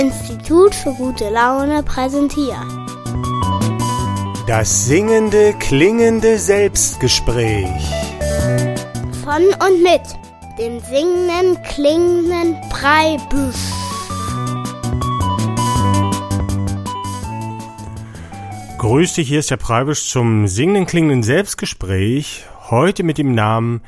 [0.00, 2.56] Institut für gute Laune präsentiert.
[4.46, 7.68] Das singende, klingende Selbstgespräch.
[9.22, 10.00] Von und mit
[10.58, 13.56] dem singenden, klingenden Breibüsch.
[18.78, 22.46] Grüß dich, hier ist der Preibisch zum singenden, klingenden Selbstgespräch.
[22.70, 23.82] Heute mit dem Namen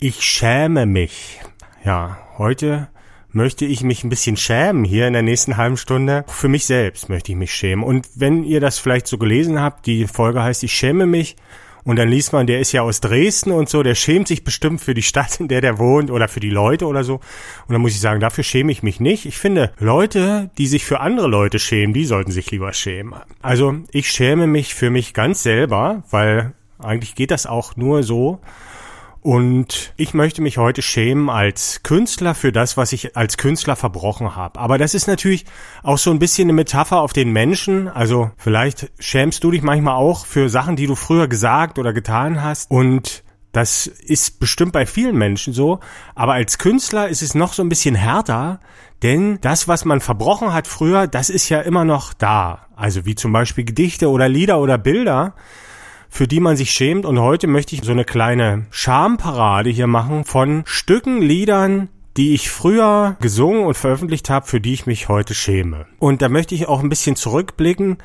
[0.00, 1.38] Ich schäme mich.
[1.84, 2.88] Ja, heute
[3.34, 6.24] möchte ich mich ein bisschen schämen hier in der nächsten halben Stunde.
[6.28, 7.84] Für mich selbst möchte ich mich schämen.
[7.84, 11.36] Und wenn ihr das vielleicht so gelesen habt, die Folge heißt Ich schäme mich.
[11.84, 14.80] Und dann liest man, der ist ja aus Dresden und so, der schämt sich bestimmt
[14.80, 17.16] für die Stadt, in der der wohnt oder für die Leute oder so.
[17.16, 19.26] Und dann muss ich sagen, dafür schäme ich mich nicht.
[19.26, 23.14] Ich finde, Leute, die sich für andere Leute schämen, die sollten sich lieber schämen.
[23.42, 28.40] Also ich schäme mich für mich ganz selber, weil eigentlich geht das auch nur so.
[29.24, 34.36] Und ich möchte mich heute schämen als Künstler für das, was ich als Künstler verbrochen
[34.36, 34.60] habe.
[34.60, 35.46] Aber das ist natürlich
[35.82, 37.88] auch so ein bisschen eine Metapher auf den Menschen.
[37.88, 42.42] Also vielleicht schämst du dich manchmal auch für Sachen, die du früher gesagt oder getan
[42.42, 42.70] hast.
[42.70, 45.80] Und das ist bestimmt bei vielen Menschen so.
[46.14, 48.60] Aber als Künstler ist es noch so ein bisschen härter,
[49.02, 52.66] denn das, was man verbrochen hat früher, das ist ja immer noch da.
[52.76, 55.34] Also wie zum Beispiel Gedichte oder Lieder oder Bilder
[56.14, 57.06] für die man sich schämt.
[57.06, 62.50] Und heute möchte ich so eine kleine Schamparade hier machen von Stücken, Liedern, die ich
[62.50, 65.86] früher gesungen und veröffentlicht habe, für die ich mich heute schäme.
[65.98, 67.98] Und da möchte ich auch ein bisschen zurückblicken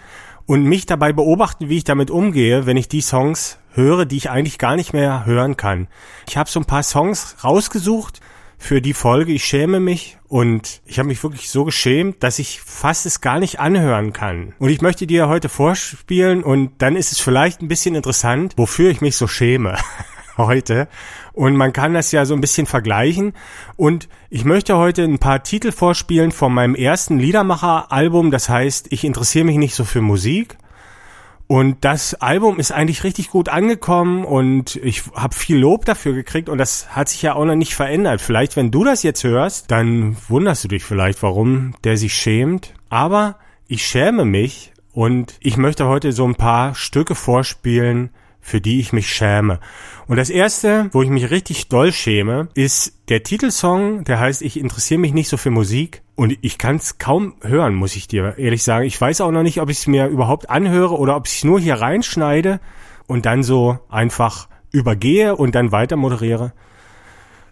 [0.47, 4.31] und mich dabei beobachten, wie ich damit umgehe, wenn ich die Songs höre, die ich
[4.31, 5.87] eigentlich gar nicht mehr hören kann.
[6.27, 8.21] Ich habe so ein paar Songs rausgesucht,
[8.59, 9.31] für die Folge.
[9.31, 13.39] Ich schäme mich und ich habe mich wirklich so geschämt, dass ich fast es gar
[13.39, 14.53] nicht anhören kann.
[14.59, 18.91] Und ich möchte dir heute vorspielen und dann ist es vielleicht ein bisschen interessant, wofür
[18.91, 19.77] ich mich so schäme
[20.37, 20.89] heute.
[21.33, 23.33] Und man kann das ja so ein bisschen vergleichen.
[23.77, 28.29] Und ich möchte heute ein paar Titel vorspielen von meinem ersten Liedermacher-Album.
[28.29, 30.57] Das heißt, ich interessiere mich nicht so für Musik.
[31.51, 36.47] Und das Album ist eigentlich richtig gut angekommen und ich habe viel Lob dafür gekriegt
[36.47, 38.21] und das hat sich ja auch noch nicht verändert.
[38.21, 42.75] Vielleicht, wenn du das jetzt hörst, dann wunderst du dich vielleicht, warum der sich schämt.
[42.89, 48.11] Aber ich schäme mich und ich möchte heute so ein paar Stücke vorspielen,
[48.41, 49.59] für die ich mich schäme.
[50.07, 54.59] Und das erste, wo ich mich richtig doll schäme, ist der Titelsong, der heißt Ich
[54.59, 56.01] interessiere mich nicht so für Musik.
[56.15, 58.85] Und ich kann es kaum hören, muss ich dir ehrlich sagen.
[58.85, 61.59] Ich weiß auch noch nicht, ob ich es mir überhaupt anhöre oder ob ich nur
[61.59, 62.59] hier reinschneide
[63.07, 66.53] und dann so einfach übergehe und dann weiter moderiere.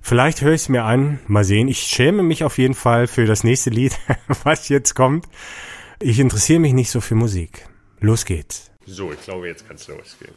[0.02, 1.20] Vielleicht höre ich es mir an.
[1.28, 1.68] Mal sehen.
[1.68, 3.97] Ich schäme mich auf jeden Fall für das nächste Lied,
[4.44, 5.28] was jetzt kommt.
[6.00, 7.68] Ich interessiere mich nicht so für Musik.
[8.00, 8.72] Los geht's.
[8.86, 10.34] So, ich glaube, jetzt kann es losgehen.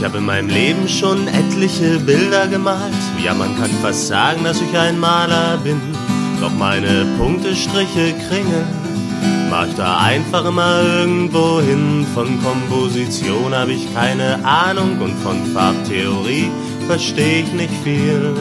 [0.00, 2.94] Ich habe in meinem Leben schon etliche Bilder gemalt.
[3.22, 5.78] Ja, man kann fast sagen, dass ich ein Maler bin.
[6.40, 8.64] Doch meine Punkte, Striche, Kringel
[9.50, 12.06] mach ich da einfach immer irgendwo hin.
[12.14, 16.50] Von Komposition habe ich keine Ahnung und von Farbtheorie
[16.86, 18.32] verstehe ich nicht viel.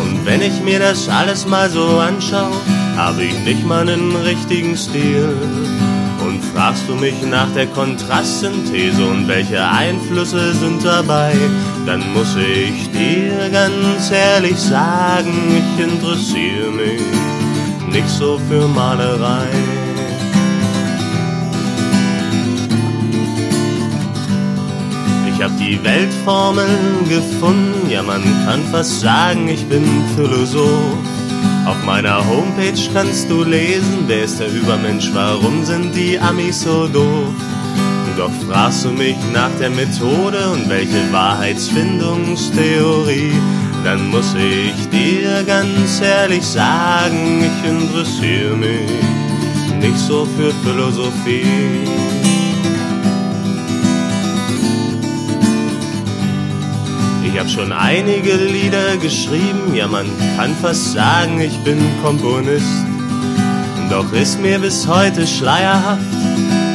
[0.00, 2.60] Und wenn ich mir das alles mal so anschaue,
[2.96, 5.34] habe ich nicht mal einen richtigen Stil.
[6.28, 11.32] Und fragst du mich nach der Kontrastsynthese und welche Einflüsse sind dabei,
[11.86, 17.00] dann muss ich dir ganz ehrlich sagen, ich interessiere mich
[17.90, 19.48] nicht so für Malerei.
[25.32, 26.68] Ich hab die Weltformel
[27.08, 29.82] gefunden, ja man kann fast sagen, ich bin
[30.14, 31.07] Philosoph.
[31.68, 36.88] Auf meiner Homepage kannst du lesen, wer ist der Übermensch, warum sind die Amis so
[36.88, 37.34] doof?
[38.16, 43.34] Doch fragst du mich nach der Methode und welche Wahrheitsfindungstheorie,
[43.84, 48.88] dann muss ich dir ganz ehrlich sagen, ich interessiere mich
[49.78, 51.84] nicht so für Philosophie.
[57.38, 60.06] Ich hab schon einige Lieder geschrieben, ja man
[60.36, 62.66] kann fast sagen, ich bin Komponist.
[63.88, 66.02] Doch ist mir bis heute schleierhaft,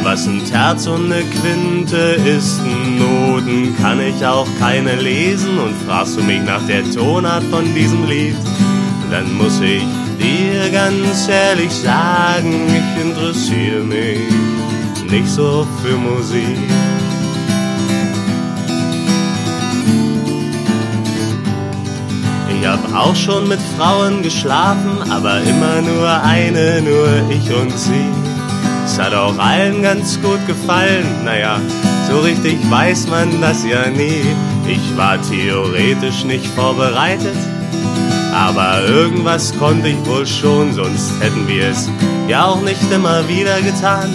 [0.03, 2.61] was ein Terz und eine Quinte ist.
[2.97, 8.07] Noten kann ich auch keine lesen und fragst du mich nach der Tonart von diesem
[8.07, 8.37] Lied,
[9.11, 9.83] dann muss ich
[10.17, 16.57] dir ganz ehrlich sagen, ich interessiere mich nicht so für Musik.
[22.63, 28.09] Ich hab auch schon mit Frauen geschlafen, aber immer nur eine, nur ich und sie.
[28.85, 31.59] Es hat auch allen ganz gut gefallen, naja,
[32.09, 34.23] So richtig weiß man das ja nie.
[34.65, 37.35] Ich war theoretisch nicht vorbereitet,
[38.33, 41.89] aber irgendwas konnte ich wohl schon, sonst hätten wir es
[42.29, 44.09] ja auch nicht immer wieder getan.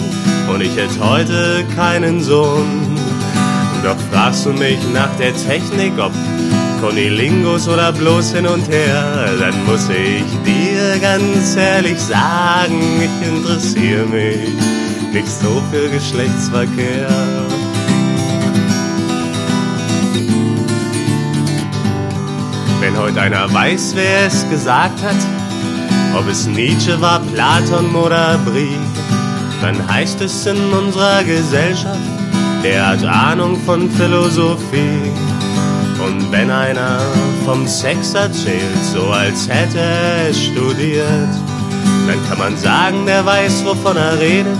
[0.51, 2.97] Und ich hätte heute keinen Sohn.
[3.83, 6.13] Doch fragst du mich nach der Technik, ob
[6.81, 14.05] Konilingus oder bloß hin und her, dann muss ich dir ganz ehrlich sagen, ich interessiere
[14.05, 14.49] mich
[15.11, 17.09] nicht so für Geschlechtsverkehr.
[22.79, 25.17] Wenn heute einer weiß, wer es gesagt hat,
[26.17, 28.77] ob es Nietzsche war, Platon oder Brie,
[29.61, 31.99] dann heißt es in unserer Gesellschaft,
[32.63, 35.28] der hat Ahnung von Philosophie.
[36.09, 36.99] Und wenn einer
[37.45, 41.29] vom Sex erzählt, so als hätte er studiert,
[42.07, 44.57] dann kann man sagen, der weiß, wovon er redet,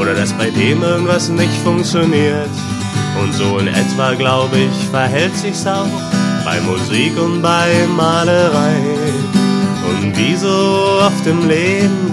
[0.00, 2.48] oder dass bei dem irgendwas nicht funktioniert.
[3.22, 5.84] Und so in etwa, glaube ich, verhält sich's auch
[6.46, 8.80] bei Musik und bei Malerei.
[9.86, 12.12] Und wie so oft im Leben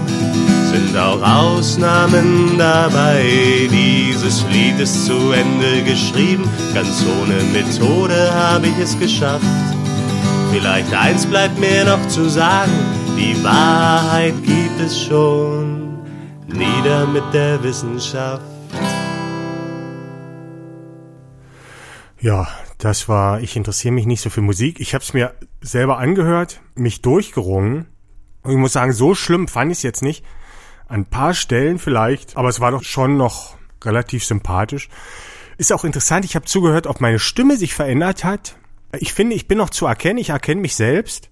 [0.68, 3.68] sind auch Ausnahmen dabei.
[3.70, 6.44] Dieses Lied ist zu Ende geschrieben,
[6.74, 9.44] ganz ohne Methode habe ich es geschafft.
[10.52, 12.72] Vielleicht eins bleibt mir noch zu sagen,
[13.16, 15.98] die Wahrheit gibt es schon,
[16.46, 18.42] nieder mit der Wissenschaft.
[22.20, 22.48] Ja,
[22.78, 24.80] das war, ich interessiere mich nicht so für Musik.
[24.80, 27.86] Ich habe es mir selber angehört, mich durchgerungen.
[28.42, 30.24] Und ich muss sagen, so schlimm fand ich es jetzt nicht.
[30.88, 34.88] An ein paar Stellen vielleicht, aber es war doch schon noch relativ sympathisch.
[35.58, 38.56] Ist auch interessant, ich habe zugehört, ob meine Stimme sich verändert hat.
[38.98, 41.30] Ich finde, ich bin noch zu erkennen, ich erkenne mich selbst.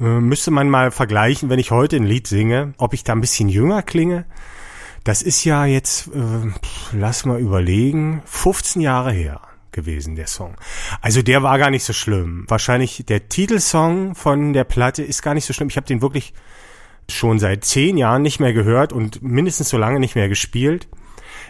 [0.00, 3.20] Äh, müsste man mal vergleichen, wenn ich heute ein Lied singe, ob ich da ein
[3.20, 4.26] bisschen jünger klinge.
[5.02, 6.52] Das ist ja jetzt, äh,
[6.92, 9.40] lass mal überlegen, 15 Jahre her
[9.72, 10.56] gewesen, der Song.
[11.00, 12.44] Also der war gar nicht so schlimm.
[12.48, 15.68] Wahrscheinlich der Titelsong von der Platte ist gar nicht so schlimm.
[15.68, 16.32] Ich habe den wirklich
[17.08, 20.88] schon seit zehn Jahren nicht mehr gehört und mindestens so lange nicht mehr gespielt.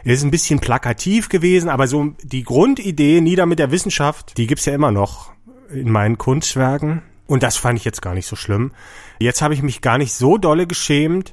[0.04, 4.46] Er ist ein bisschen plakativ gewesen, aber so die Grundidee nieder mit der Wissenschaft, die
[4.46, 5.32] gibt's ja immer noch
[5.72, 7.02] in meinen Kunstwerken.
[7.26, 8.72] Und das fand ich jetzt gar nicht so schlimm.
[9.18, 11.32] Jetzt habe ich mich gar nicht so dolle geschämt.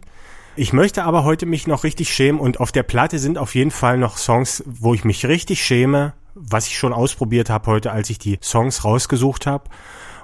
[0.55, 3.71] Ich möchte aber heute mich noch richtig schämen und auf der Platte sind auf jeden
[3.71, 8.09] Fall noch Songs, wo ich mich richtig schäme was ich schon ausprobiert habe heute, als
[8.09, 9.69] ich die Songs rausgesucht habe.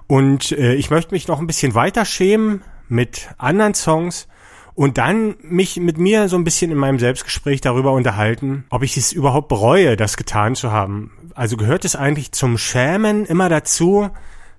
[0.07, 4.27] Und äh, ich möchte mich noch ein bisschen weiter schämen mit anderen Songs
[4.75, 8.95] und dann mich mit mir so ein bisschen in meinem Selbstgespräch darüber unterhalten, ob ich
[8.95, 11.11] es überhaupt bereue, das getan zu haben.
[11.33, 14.09] Also gehört es eigentlich zum Schämen immer dazu,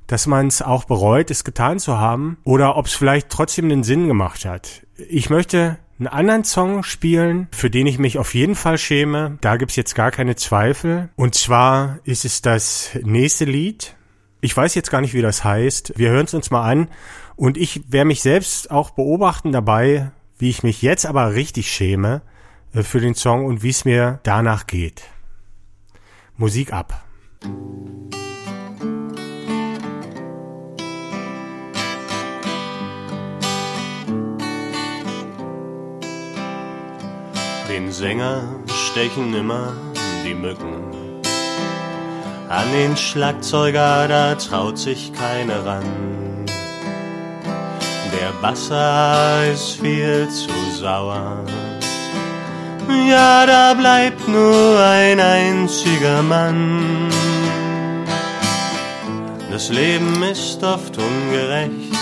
[0.08, 3.84] dass man es auch bereut, es getan zu haben, oder ob es vielleicht trotzdem den
[3.84, 4.86] Sinn gemacht hat.
[5.08, 9.38] Ich möchte einen anderen Song spielen, für den ich mich auf jeden Fall schäme.
[9.40, 11.10] Da gibt's jetzt gar keine Zweifel.
[11.16, 13.94] Und zwar ist es das nächste Lied.
[14.40, 15.94] Ich weiß jetzt gar nicht, wie das heißt.
[15.96, 16.88] Wir hören es uns mal an.
[17.38, 22.20] Und ich werde mich selbst auch beobachten dabei, wie ich mich jetzt aber richtig schäme
[22.74, 25.04] äh, für den Song und wie es mir danach geht.
[26.36, 27.04] Musik ab.
[37.68, 39.74] Den Sänger stechen immer
[40.26, 41.22] die Mücken.
[42.48, 46.27] An den Schlagzeuger, da traut sich keiner ran.
[48.28, 51.42] Der Basser ist viel zu sauer.
[53.08, 57.08] Ja, da bleibt nur ein einziger Mann.
[59.50, 61.94] Das Leben ist oft ungerecht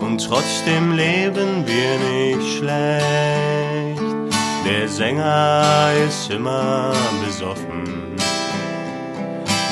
[0.00, 4.02] und trotzdem leben wir nicht schlecht.
[4.66, 6.92] Der Sänger ist immer
[7.24, 8.16] besoffen,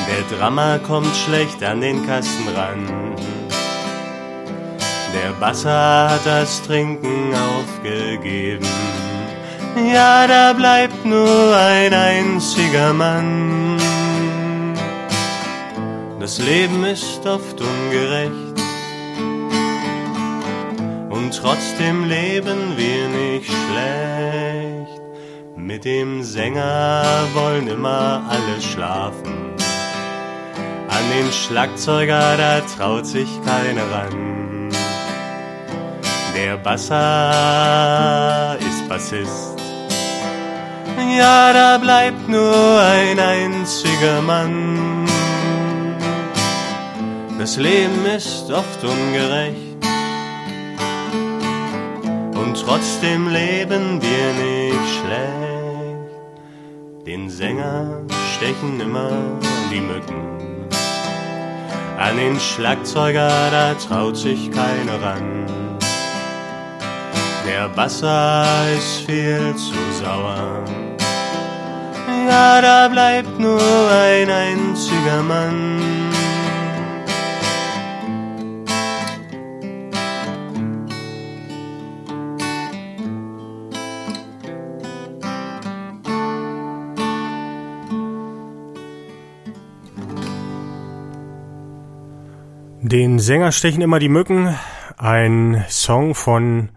[0.07, 3.07] der Drama kommt schlecht an den Kasten ran.
[5.13, 8.65] Der Basser hat das Trinken aufgegeben.
[9.93, 13.77] Ja, da bleibt nur ein einziger Mann.
[16.19, 18.57] Das Leben ist oft ungerecht
[21.09, 25.01] und trotzdem leben wir nicht schlecht.
[25.55, 29.53] Mit dem Sänger wollen immer alle schlafen.
[30.87, 34.36] An den Schlagzeuger, da traut sich keiner ran.
[36.37, 36.95] Der Basser
[38.59, 39.59] ist Bassist.
[41.17, 45.05] Ja, da bleibt nur ein einziger Mann.
[47.39, 49.67] Das Leben ist oft ungerecht
[52.67, 56.11] trotzdem leben wir nicht schlecht.
[57.05, 58.01] Den Sänger
[58.35, 59.11] stechen immer
[59.71, 60.21] die Mücken.
[61.97, 65.66] An den Schlagzeuger, da traut sich keiner ran.
[67.47, 68.45] Der Basser
[68.77, 69.73] ist viel zu
[70.03, 70.65] sauer.
[72.27, 76.11] Ja, da bleibt nur ein einziger Mann.
[92.81, 94.53] Den Sänger stechen immer die Mücken.
[94.97, 96.69] Ein Song von,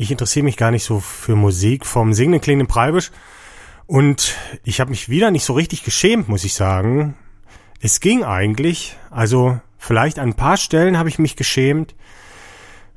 [0.00, 3.10] ich interessiere mich gar nicht so für Musik, vom singenden klingenden Preibisch.
[3.86, 7.16] Und ich habe mich wieder nicht so richtig geschämt, muss ich sagen.
[7.82, 8.96] Es ging eigentlich.
[9.10, 11.94] Also vielleicht an ein paar Stellen habe ich mich geschämt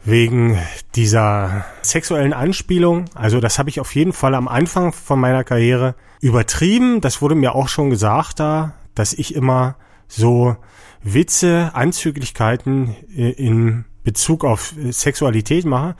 [0.05, 0.57] wegen
[0.95, 3.05] dieser sexuellen Anspielung.
[3.15, 7.01] Also das habe ich auf jeden Fall am Anfang von meiner Karriere übertrieben.
[7.01, 9.75] Das wurde mir auch schon gesagt da, dass ich immer
[10.07, 10.55] so
[11.01, 15.95] Witze, Anzüglichkeiten in Bezug auf Sexualität mache.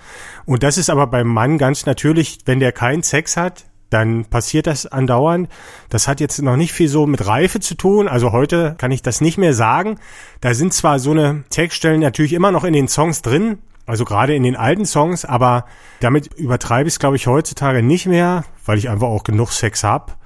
[0.45, 4.65] Und das ist aber beim Mann ganz natürlich, wenn der keinen Sex hat, dann passiert
[4.67, 5.49] das andauernd.
[5.89, 8.07] Das hat jetzt noch nicht viel so mit Reife zu tun.
[8.07, 9.99] Also heute kann ich das nicht mehr sagen.
[10.41, 14.33] Da sind zwar so eine Textstellen natürlich immer noch in den Songs drin, also gerade
[14.35, 15.65] in den alten Songs, aber
[15.99, 19.83] damit übertreibe ich es, glaube ich, heutzutage nicht mehr, weil ich einfach auch genug Sex
[19.83, 20.17] hab.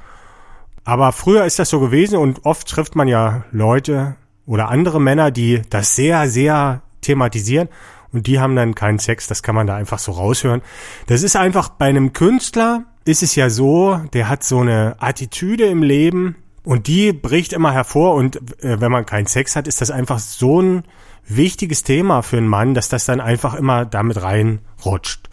[0.85, 4.15] Aber früher ist das so gewesen und oft trifft man ja Leute
[4.45, 7.69] oder andere Männer, die das sehr, sehr thematisieren
[8.11, 10.61] und die haben dann keinen Sex, das kann man da einfach so raushören.
[11.07, 15.65] Das ist einfach bei einem Künstler ist es ja so, der hat so eine Attitüde
[15.65, 19.79] im Leben und die bricht immer hervor und äh, wenn man keinen Sex hat, ist
[19.79, 20.83] das einfach so ein
[21.25, 25.29] wichtiges Thema für einen Mann, dass das dann einfach immer damit reinrutscht.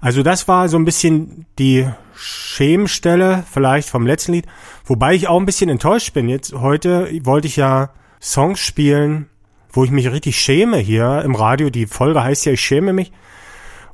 [0.00, 4.46] Also das war so ein bisschen die Schemstelle vielleicht vom letzten Lied,
[4.84, 6.28] wobei ich auch ein bisschen enttäuscht bin.
[6.28, 7.90] Jetzt heute wollte ich ja
[8.20, 9.28] Songs spielen,
[9.72, 11.70] wo ich mich richtig schäme hier im Radio.
[11.70, 13.12] Die Folge heißt ja, ich schäme mich.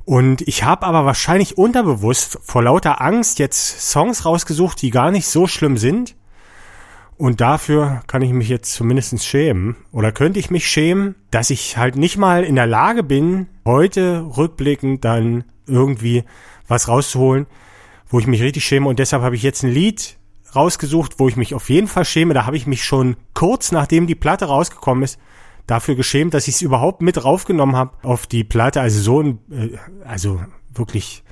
[0.05, 5.27] Und ich habe aber wahrscheinlich unterbewusst vor lauter Angst jetzt Songs rausgesucht, die gar nicht
[5.27, 6.15] so schlimm sind.
[7.15, 9.75] Und dafür kann ich mich jetzt zumindest schämen.
[9.91, 14.25] Oder könnte ich mich schämen, dass ich halt nicht mal in der Lage bin, heute
[14.37, 16.23] rückblickend dann irgendwie
[16.67, 17.45] was rauszuholen,
[18.07, 18.87] wo ich mich richtig schäme.
[18.87, 20.17] Und deshalb habe ich jetzt ein Lied
[20.55, 22.33] rausgesucht, wo ich mich auf jeden Fall schäme.
[22.33, 25.19] Da habe ich mich schon kurz nachdem die Platte rausgekommen ist,
[25.67, 28.81] dafür geschämt, dass ich es überhaupt mit raufgenommen habe auf die Platte.
[28.81, 30.41] Also so ein, äh, also
[30.73, 31.23] wirklich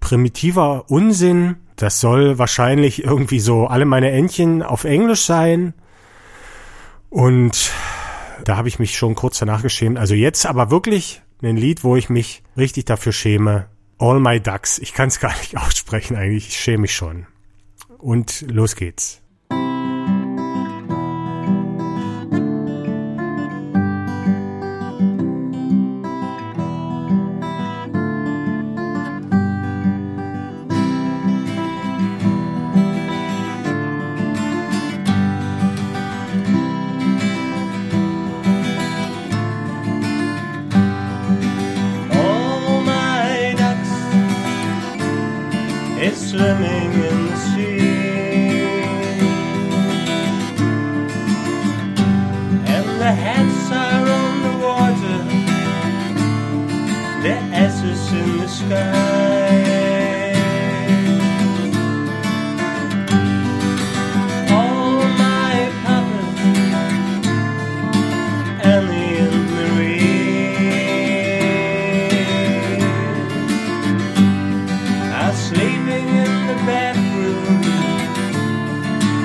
[0.00, 1.56] primitiver Unsinn.
[1.76, 5.74] Das soll wahrscheinlich irgendwie so alle meine Entchen auf Englisch sein.
[7.10, 7.72] Und
[8.44, 9.98] da habe ich mich schon kurz danach geschämt.
[9.98, 13.66] Also jetzt aber wirklich ein Lied, wo ich mich richtig dafür schäme.
[13.98, 14.78] All My Ducks.
[14.78, 16.48] Ich kann es gar nicht aussprechen eigentlich.
[16.48, 17.26] Ich schäme mich schon.
[17.98, 19.23] Und los geht's.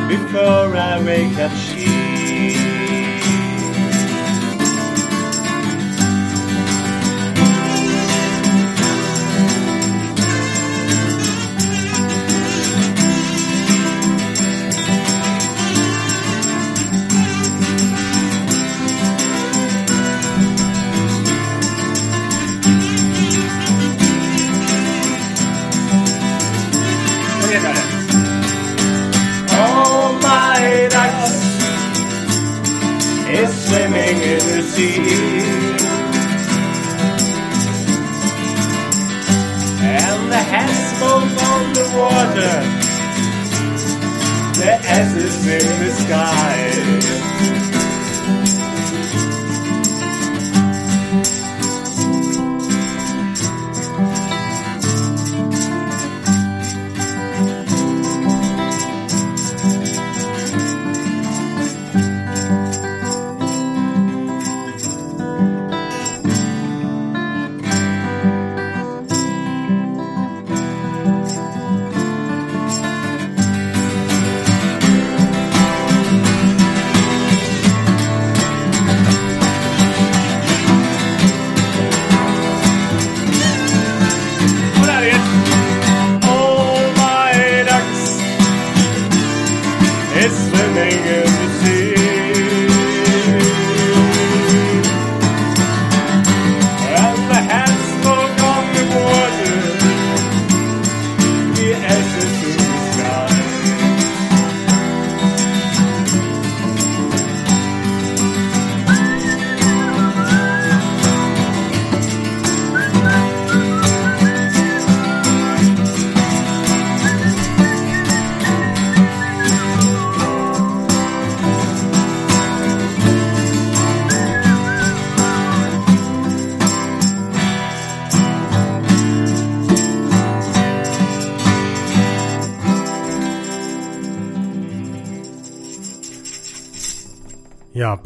[0.09, 2.78] before I wake up she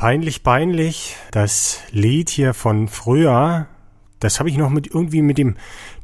[0.04, 1.16] peinlich, peinlich.
[1.32, 3.68] Das Lied hier von früher,
[4.20, 5.56] das habe ich noch mit irgendwie mit dem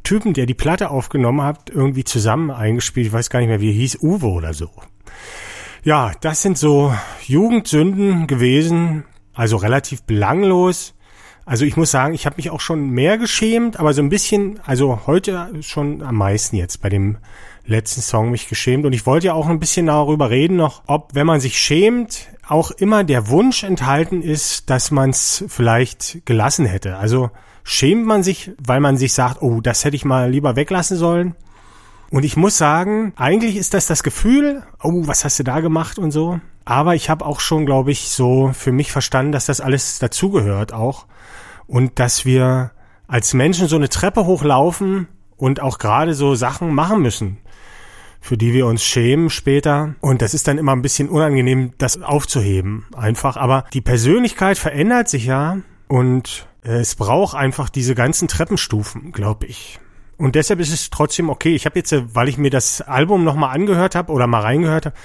[0.04, 3.08] Typen, der die Platte aufgenommen hat, irgendwie zusammen eingespielt.
[3.08, 4.70] Ich weiß gar nicht mehr, wie er hieß, Uwe oder so.
[5.84, 6.94] Ja, das sind so
[7.28, 9.04] Jugendsünden gewesen,
[9.34, 10.94] also relativ belanglos.
[11.46, 14.62] Also ich muss sagen, ich habe mich auch schon mehr geschämt, aber so ein bisschen,
[14.66, 17.18] also heute schon am meisten jetzt bei dem
[17.66, 18.86] letzten Song mich geschämt.
[18.86, 22.30] Und ich wollte ja auch ein bisschen darüber reden noch, ob, wenn man sich schämt,
[22.52, 26.98] auch immer der Wunsch enthalten ist, dass man es vielleicht gelassen hätte.
[26.98, 27.30] Also
[27.64, 31.36] schämt man sich, weil man sich sagt, oh, das hätte ich mal lieber weglassen sollen.
[32.12, 36.00] Und ich muss sagen, eigentlich ist das das Gefühl, oh, was hast du da gemacht
[36.00, 36.40] und so.
[36.66, 40.74] Aber ich habe auch schon, glaube ich, so für mich verstanden, dass das alles dazugehört
[40.74, 41.06] auch.
[41.68, 42.72] Und dass wir
[43.08, 47.38] als Menschen so eine Treppe hochlaufen und auch gerade so Sachen machen müssen,
[48.20, 49.96] für die wir uns schämen später.
[50.02, 53.38] Und das ist dann immer ein bisschen unangenehm, das aufzuheben einfach.
[53.38, 59.80] Aber die Persönlichkeit verändert sich ja und es braucht einfach diese ganzen Treppenstufen, glaube ich.
[60.20, 61.56] Und deshalb ist es trotzdem okay.
[61.56, 64.88] Ich habe jetzt, äh, weil ich mir das Album nochmal angehört habe oder mal reingehört
[64.88, 64.96] habe,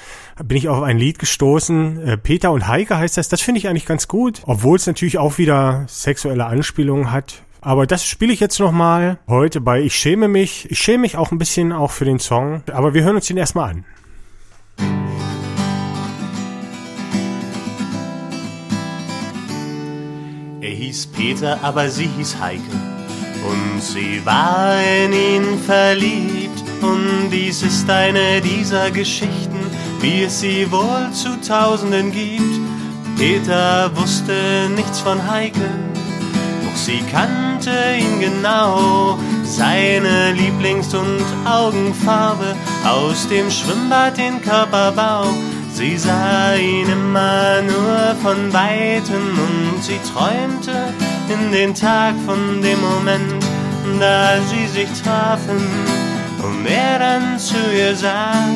[0.45, 2.05] bin ich auf ein Lied gestoßen.
[2.05, 3.29] Äh, Peter und Heike heißt das.
[3.29, 4.43] Das finde ich eigentlich ganz gut.
[4.45, 7.45] Obwohl es natürlich auch wieder sexuelle Anspielungen hat.
[7.65, 10.71] Aber das spiele ich jetzt nochmal heute bei Ich schäme mich.
[10.71, 12.63] Ich schäme mich auch ein bisschen auch für den Song.
[12.71, 13.85] Aber wir hören uns den erstmal an.
[20.61, 22.61] Er hieß Peter, aber sie hieß Heike.
[23.49, 29.59] Und sie war in ihn verliebt, und dies ist eine dieser Geschichten,
[30.01, 32.61] wie es sie wohl zu Tausenden gibt.
[33.19, 34.35] Peter wusste
[34.75, 35.69] nichts von Heike,
[36.65, 37.01] doch sie
[37.55, 45.27] kannte ihn genau, seine Lieblings- und Augenfarbe, aus dem Schwimmbad den Körperbau.
[45.73, 50.93] Sie sah ihn immer nur von Weitem und sie träumte
[51.29, 53.45] in den Tag von dem Moment,
[54.01, 55.63] da sie sich trafen
[56.43, 58.51] und er dann zu ihr sagt,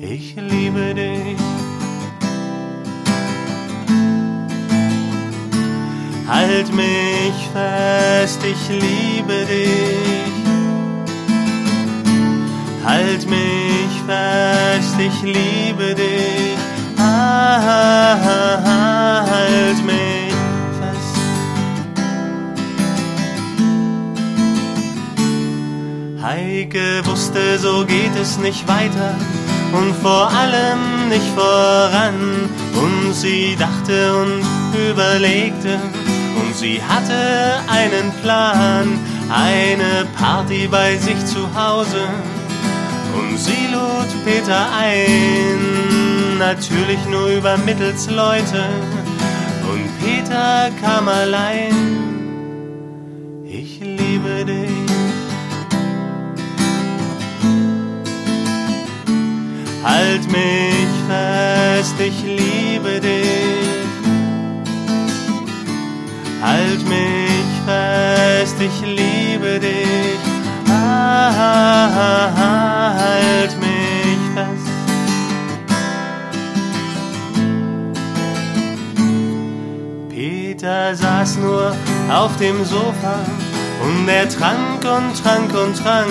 [0.00, 1.49] ich liebe dich.
[6.30, 10.32] Halt mich fest, ich liebe dich.
[12.84, 16.56] Halt mich fest, ich liebe dich.
[16.96, 17.44] Halt
[19.84, 20.30] mich
[26.22, 29.16] Heike wusste, so geht es nicht weiter
[29.72, 32.48] und vor allem nicht voran.
[32.74, 34.44] Und sie dachte und
[34.90, 35.80] überlegte
[36.50, 42.08] und sie hatte einen Plan, eine Party bei sich zu Hause.
[43.14, 48.64] Und sie lud Peter ein, natürlich nur über Mittelsleute.
[49.70, 51.98] Und Peter kam allein.
[53.44, 54.90] Ich liebe dich.
[59.84, 63.69] Halt mich fest, ich liebe dich.
[66.42, 70.18] Halt mich fest, ich liebe dich.
[72.38, 74.70] Halt mich fest.
[80.08, 81.76] Peter saß nur
[82.10, 83.18] auf dem Sofa
[83.82, 86.08] und er trank und trank und trank.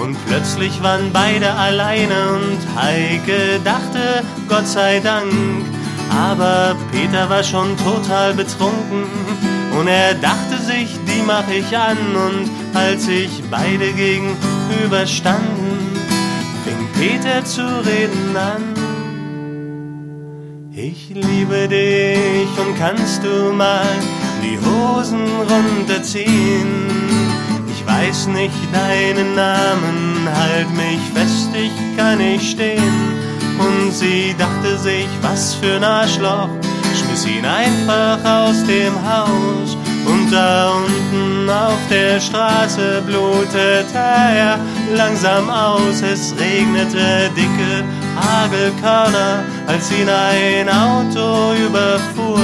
[0.00, 5.32] Und plötzlich waren beide alleine und Heike dachte, Gott sei Dank.
[6.10, 9.04] Aber Peter war schon total betrunken
[9.78, 11.98] und er dachte sich, die mach ich an.
[12.14, 15.96] Und als sich beide gegenüber standen,
[16.64, 18.62] fing Peter zu reden an.
[20.72, 23.86] Ich liebe dich und kannst du mal
[24.42, 27.04] die Hosen runterziehen?
[27.86, 33.13] weiß nicht deinen Namen, halt mich fest, ich kann nicht stehen.
[33.58, 36.48] Und sie dachte sich, was für ein Arschloch,
[36.94, 39.76] schmiss ihn einfach aus dem Haus.
[40.06, 44.58] Und da unten auf der Straße blutete er
[44.94, 47.84] langsam aus, es regnete dicke
[48.16, 52.38] Hagelkörner, als ihn ein Auto überfuhr,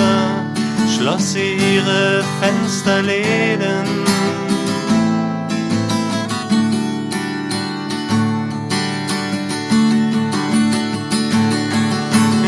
[0.97, 3.90] schloss sie ihre Fensterläden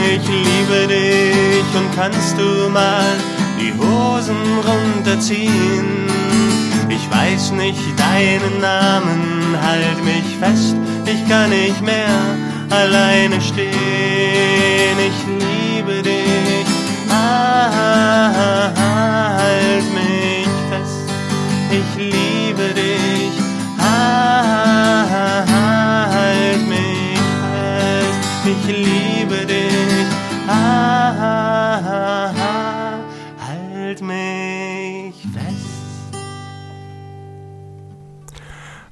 [0.05, 3.17] ich liebe dich und kannst du mal
[3.61, 4.37] die Hosen
[4.69, 6.09] runterziehen.
[6.89, 12.37] Ich weiß nicht deinen Namen, halt mich fest, ich kann nicht mehr
[12.71, 13.73] alleine stehen.
[14.99, 16.67] Ich liebe dich.
[17.09, 17.45] Halt
[19.95, 21.09] mich fest,
[21.71, 23.35] ich liebe dich.
[23.79, 24.23] Halt
[26.69, 29.12] mich fest, ich liebe dich.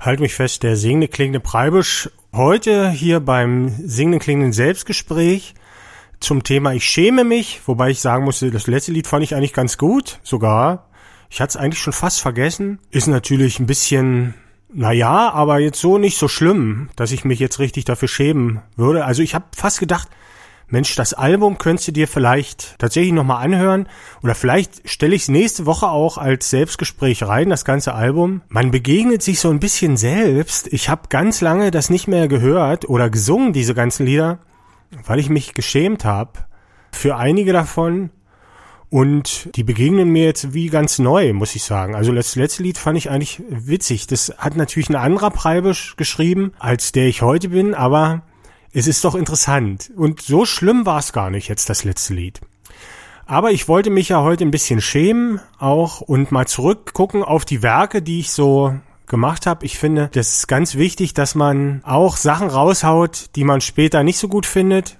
[0.00, 2.08] Halt mich fest, der singende klingende Preibisch.
[2.32, 5.54] Heute hier beim singenden klingenden Selbstgespräch
[6.20, 9.52] zum Thema Ich schäme mich, wobei ich sagen musste, das letzte Lied fand ich eigentlich
[9.52, 10.88] ganz gut, sogar.
[11.28, 12.78] Ich hatte es eigentlich schon fast vergessen.
[12.90, 14.32] Ist natürlich ein bisschen,
[14.72, 19.04] naja, aber jetzt so nicht so schlimm, dass ich mich jetzt richtig dafür schämen würde.
[19.04, 20.08] Also ich habe fast gedacht,
[20.70, 23.88] Mensch, das Album könntest du dir vielleicht tatsächlich nochmal anhören
[24.22, 28.42] oder vielleicht stelle ich es nächste Woche auch als Selbstgespräch rein, das ganze Album.
[28.48, 30.68] Man begegnet sich so ein bisschen selbst.
[30.72, 34.38] Ich habe ganz lange das nicht mehr gehört oder gesungen, diese ganzen Lieder,
[35.04, 36.32] weil ich mich geschämt habe
[36.92, 38.10] für einige davon.
[38.90, 41.94] Und die begegnen mir jetzt wie ganz neu, muss ich sagen.
[41.94, 44.08] Also das letzte Lied fand ich eigentlich witzig.
[44.08, 48.22] Das hat natürlich ein anderer Preibisch geschrieben, als der ich heute bin, aber
[48.72, 49.90] es ist doch interessant.
[49.96, 52.40] Und so schlimm war es gar nicht jetzt das letzte Lied.
[53.26, 57.62] Aber ich wollte mich ja heute ein bisschen schämen auch und mal zurückgucken auf die
[57.62, 58.74] Werke, die ich so
[59.06, 59.66] gemacht habe.
[59.66, 64.18] Ich finde, das ist ganz wichtig, dass man auch Sachen raushaut, die man später nicht
[64.18, 64.99] so gut findet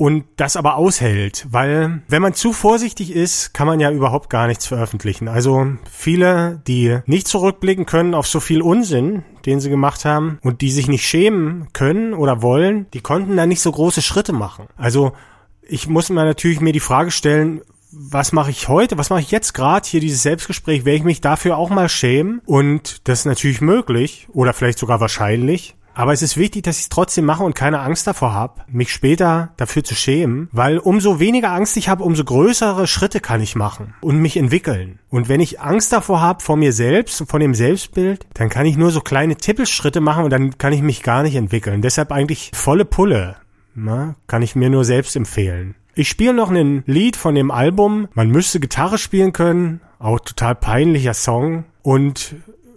[0.00, 4.46] und das aber aushält, weil wenn man zu vorsichtig ist, kann man ja überhaupt gar
[4.46, 5.28] nichts veröffentlichen.
[5.28, 10.62] Also viele, die nicht zurückblicken können auf so viel Unsinn, den sie gemacht haben und
[10.62, 14.68] die sich nicht schämen können oder wollen, die konnten da nicht so große Schritte machen.
[14.78, 15.12] Also
[15.60, 17.60] ich muss mir natürlich mir die Frage stellen,
[17.92, 21.20] was mache ich heute, was mache ich jetzt gerade hier dieses Selbstgespräch, werde ich mich
[21.20, 25.76] dafür auch mal schämen und das ist natürlich möglich oder vielleicht sogar wahrscheinlich.
[25.94, 28.92] Aber es ist wichtig, dass ich es trotzdem mache und keine Angst davor habe, mich
[28.92, 33.56] später dafür zu schämen, weil umso weniger Angst ich habe, umso größere Schritte kann ich
[33.56, 34.98] machen und mich entwickeln.
[35.08, 38.66] Und wenn ich Angst davor habe, vor mir selbst und vor dem Selbstbild, dann kann
[38.66, 41.82] ich nur so kleine Tippelschritte machen und dann kann ich mich gar nicht entwickeln.
[41.82, 43.36] Deshalb eigentlich volle Pulle.
[43.74, 45.74] Na, kann ich mir nur selbst empfehlen.
[45.94, 48.08] Ich spiele noch ein Lied von dem Album.
[48.14, 49.80] Man müsste Gitarre spielen können.
[49.98, 51.64] Auch total peinlicher Song.
[51.82, 52.36] Und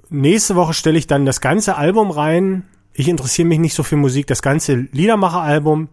[0.10, 2.66] nächste Woche stelle ich dann das ganze Album rein.
[2.94, 4.28] Ich interessiere mich nicht so für Musik.
[4.28, 5.90] Das ganze Liedermacher-Album.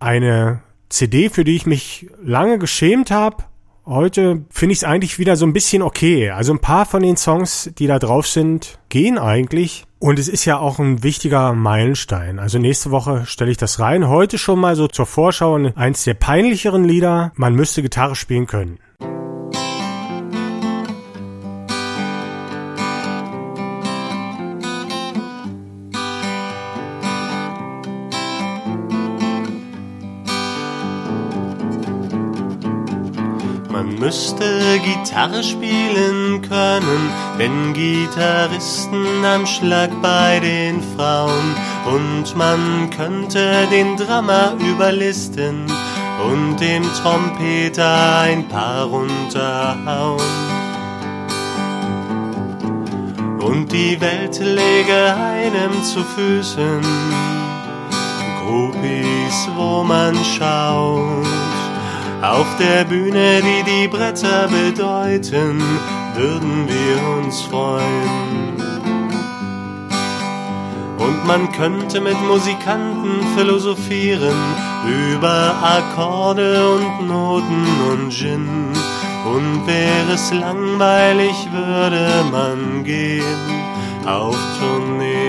[0.00, 3.44] Eine CD, für die ich mich lange geschämt habe.
[3.86, 6.30] Heute finde ich es eigentlich wieder so ein bisschen okay.
[6.30, 9.86] Also ein paar von den Songs, die da drauf sind, gehen eigentlich.
[9.98, 12.38] Und es ist ja auch ein wichtiger Meilenstein.
[12.38, 14.08] Also nächste Woche stelle ich das rein.
[14.08, 17.32] Heute schon mal so zur Vorschau eins der peinlicheren Lieder.
[17.34, 18.78] Man müsste Gitarre spielen können.
[33.78, 41.54] Man müsste Gitarre spielen können, wenn Gitarristen am Schlag bei den Frauen.
[41.86, 45.64] Und man könnte den Drummer überlisten
[46.26, 50.18] und dem Trompeter ein paar runterhauen.
[53.38, 56.80] Und die Welt lege einem zu Füßen,
[58.42, 61.47] Groupies, wo man schaut.
[62.22, 65.62] Auf der Bühne, die die Bretter bedeuten,
[66.16, 68.56] würden wir uns freuen.
[70.98, 74.36] Und man könnte mit Musikanten philosophieren
[75.12, 78.48] über Akkorde und Noten und Gin.
[79.24, 83.22] Und wäre es langweilig, würde man gehen
[84.04, 85.27] auf Tournee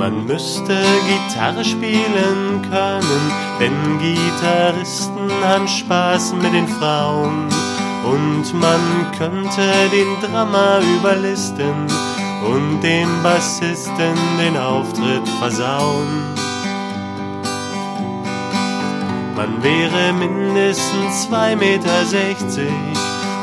[0.00, 7.46] Man müsste Gitarre spielen können, denn Gitarristen haben Spaß mit den Frauen.
[8.02, 9.60] Und man könnte
[9.92, 11.86] den Drummer überlisten
[12.48, 16.24] und dem Bassisten den Auftritt versauen.
[19.36, 21.92] Man wäre mindestens 2,60 Meter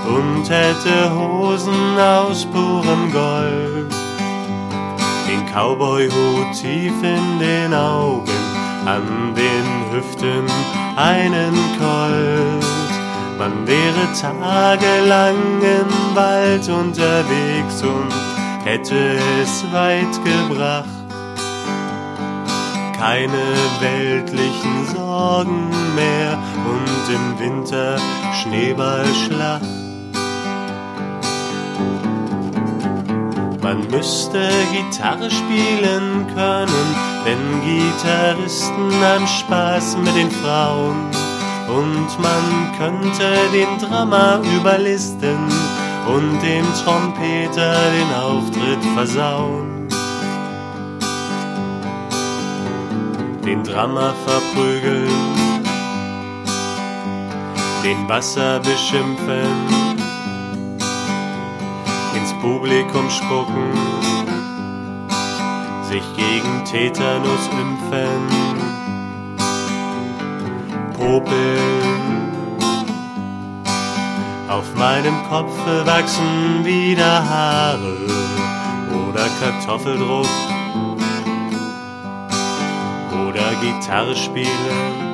[0.08, 4.07] und hätte Hosen aus purem Gold
[5.28, 8.32] den Cowboyhut tief in den Augen,
[8.86, 10.46] an den Hüften
[10.96, 12.66] einen Colt.
[13.38, 18.12] Man wäre tagelang im Wald unterwegs und
[18.66, 20.88] hätte es weit gebracht.
[22.98, 23.44] Keine
[23.80, 27.98] weltlichen Sorgen mehr und im Winter
[28.34, 29.87] Schneeballschlacht.
[33.68, 40.96] Man müsste Gitarre spielen können, wenn Gitarristen haben Spaß mit den Frauen.
[41.68, 45.38] Und man könnte den Drummer überlisten
[46.08, 49.90] und dem Trompeter den Auftritt versauen.
[53.46, 55.12] Den Drummer verprügeln,
[57.84, 59.77] den Wasser beschimpfen,
[62.42, 63.72] Publikum spucken,
[65.90, 68.48] sich gegen Tetanus impfen
[70.98, 72.32] popeln.
[74.50, 75.54] Auf meinem Kopf
[75.86, 77.98] wachsen wieder Haare
[79.08, 80.26] oder Kartoffeldruck
[83.28, 85.07] oder Gitarre spielen.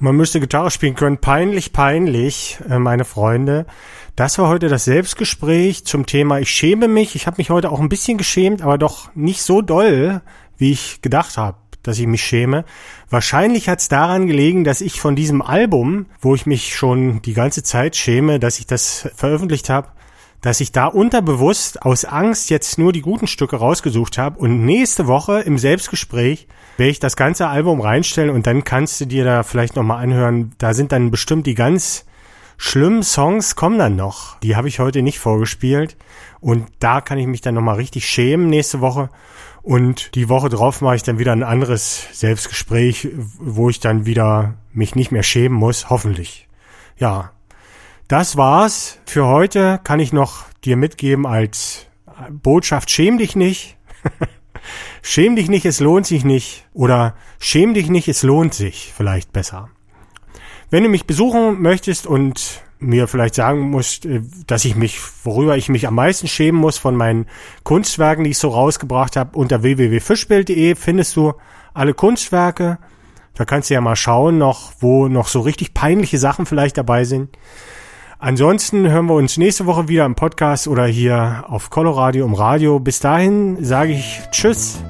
[0.00, 1.18] Man müsste Gitarre spielen können.
[1.18, 3.66] Peinlich, peinlich, äh, meine Freunde.
[4.14, 7.16] Das war heute das Selbstgespräch zum Thema Ich schäme mich.
[7.16, 10.20] Ich habe mich heute auch ein bisschen geschämt, aber doch nicht so doll,
[10.56, 12.64] wie ich gedacht habe, dass ich mich schäme.
[13.10, 17.34] Wahrscheinlich hat es daran gelegen, dass ich von diesem Album, wo ich mich schon die
[17.34, 19.88] ganze Zeit schäme, dass ich das veröffentlicht habe,
[20.40, 25.06] dass ich da unterbewusst aus Angst jetzt nur die guten Stücke rausgesucht habe und nächste
[25.06, 26.46] Woche im Selbstgespräch
[26.76, 30.52] werde ich das ganze Album reinstellen und dann kannst du dir da vielleicht nochmal anhören.
[30.58, 32.04] Da sind dann bestimmt die ganz
[32.58, 34.38] schlimmen Songs kommen dann noch.
[34.40, 35.96] Die habe ich heute nicht vorgespielt.
[36.40, 39.08] Und da kann ich mich dann nochmal richtig schämen nächste Woche.
[39.62, 44.54] Und die Woche drauf mache ich dann wieder ein anderes Selbstgespräch, wo ich dann wieder
[44.72, 46.48] mich nicht mehr schämen muss, hoffentlich.
[46.96, 47.32] Ja,
[48.08, 48.98] das war's.
[49.06, 51.86] Für heute kann ich noch dir mitgeben als
[52.30, 53.76] Botschaft, schäm dich nicht.
[55.02, 56.66] schäm dich nicht, es lohnt sich nicht.
[56.72, 59.68] Oder schäm dich nicht, es lohnt sich vielleicht besser.
[60.70, 65.56] Wenn du mich besuchen möchtest und mir vielleicht sagen musst, äh, dass ich mich, worüber
[65.56, 67.26] ich mich am meisten schämen muss von meinen
[67.64, 71.34] Kunstwerken, die ich so rausgebracht habe, unter www.fischbild.de findest du
[71.74, 72.78] alle Kunstwerke.
[73.34, 77.04] Da kannst du ja mal schauen, noch, wo noch so richtig peinliche Sachen vielleicht dabei
[77.04, 77.36] sind.
[78.20, 82.80] Ansonsten hören wir uns nächste Woche wieder im Podcast oder hier auf Coloradio im Radio.
[82.80, 84.80] Bis dahin sage ich Tschüss.